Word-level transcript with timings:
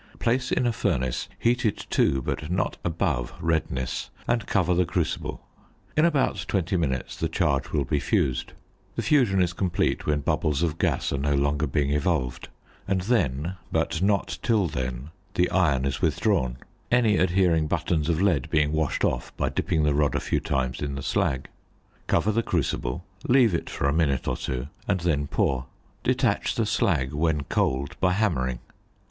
Place 0.17 0.51
in 0.51 0.65
a 0.65 0.73
furnace 0.73 1.29
heated 1.37 1.77
to, 1.91 2.23
but 2.23 2.49
not 2.49 2.75
above, 2.83 3.33
redness, 3.39 4.09
and 4.27 4.47
cover 4.47 4.73
the 4.73 4.83
crucible. 4.83 5.45
In 5.95 6.05
about 6.05 6.43
twenty 6.47 6.75
minutes 6.75 7.15
the 7.15 7.29
charge 7.29 7.71
will 7.71 7.85
be 7.85 7.99
fused: 7.99 8.53
the 8.95 9.03
fusion 9.03 9.39
is 9.43 9.53
complete 9.53 10.07
when 10.07 10.21
bubbles 10.21 10.63
of 10.63 10.79
gas 10.79 11.13
are 11.13 11.19
no 11.19 11.35
longer 11.35 11.67
being 11.67 11.91
evolved; 11.91 12.49
and 12.87 13.01
then, 13.01 13.57
but 13.71 14.01
not 14.01 14.39
till 14.41 14.65
then, 14.67 15.11
the 15.35 15.47
iron 15.51 15.85
is 15.85 16.01
withdrawn, 16.01 16.57
any 16.89 17.17
adhering 17.17 17.67
buttons 17.67 18.09
of 18.09 18.19
lead 18.19 18.49
being 18.49 18.71
washed 18.71 19.03
off 19.05 19.37
by 19.37 19.49
dipping 19.49 19.83
the 19.83 19.93
rod 19.93 20.15
a 20.15 20.19
few 20.19 20.39
times 20.39 20.81
in 20.81 20.95
the 20.95 21.03
slag. 21.03 21.47
Cover 22.07 22.31
the 22.31 22.41
crucible, 22.41 23.05
leave 23.27 23.53
it 23.53 23.69
for 23.69 23.87
a 23.87 23.93
minute 23.93 24.27
or 24.27 24.35
two, 24.35 24.67
and 24.87 25.01
then 25.01 25.27
pour. 25.27 25.67
Detach 26.01 26.55
the 26.55 26.65
slag, 26.65 27.13
when 27.13 27.43
cold, 27.43 27.95
by 27.99 28.13
hammering. 28.13 28.57